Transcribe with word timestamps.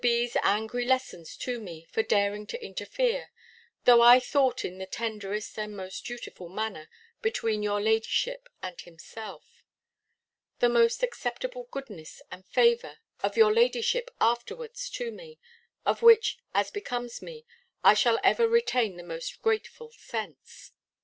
B.'s 0.03 0.35
angry 0.41 0.83
lessons 0.83 1.37
to 1.37 1.59
me, 1.59 1.85
for 1.91 2.01
daring 2.01 2.47
to 2.47 2.65
interfere; 2.65 3.29
though 3.85 4.01
I 4.01 4.19
thought 4.19 4.65
in 4.65 4.79
the 4.79 4.87
tenderest 4.87 5.55
and 5.59 5.77
most 5.77 6.03
dutiful 6.03 6.49
manner, 6.49 6.89
between 7.21 7.61
your 7.61 7.79
ladyship 7.79 8.49
and 8.63 8.81
himself. 8.81 9.63
The 10.57 10.69
most 10.69 11.03
acceptable 11.03 11.67
goodness 11.69 12.23
and 12.31 12.43
favour 12.47 12.97
of 13.21 13.37
your 13.37 13.53
ladyship 13.53 14.09
afterwards 14.19 14.89
to 14.89 15.11
me, 15.11 15.37
of 15.85 16.01
which, 16.01 16.39
as 16.51 16.71
becomes 16.71 17.21
me, 17.21 17.45
I 17.83 17.93
shall 17.93 18.19
ever 18.23 18.47
retain 18.47 18.97
the 18.97 19.03
most 19.03 19.43
grateful 19.43 19.91
sense. 19.91 20.71